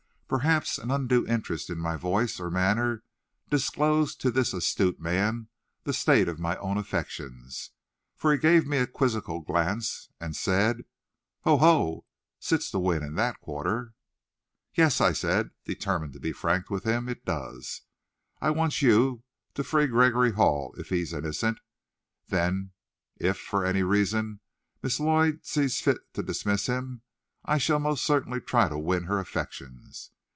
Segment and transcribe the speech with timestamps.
[0.31, 3.03] Perhaps an undue interest in my voice or manner
[3.49, 5.49] disclosed to this astute man
[5.83, 7.71] the state of my own affections,
[8.15, 10.85] for he gave me a quizzical glance, and said,
[11.43, 12.05] "O ho!
[12.39, 13.93] sits the wind in that quarter?"
[14.73, 17.09] "Yes," I said, determined to be frank with him.
[17.09, 17.81] "It does.
[18.39, 19.23] I want you,
[19.55, 21.59] to free Gregory Hall, if he's innocent.
[22.29, 22.71] Then
[23.17, 24.39] if, for any reason,
[24.81, 27.01] Miss Lloyd sees fit to dismiss him,
[27.43, 30.11] I shall most certainly try to win her affections.